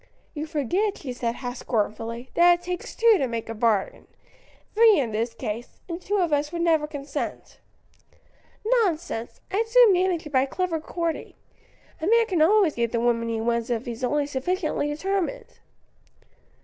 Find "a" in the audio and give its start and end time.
3.49-3.53, 12.01-12.07